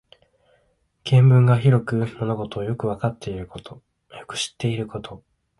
[1.03, 3.45] 見聞が広く物事をよく知っている
[4.87, 5.23] こと。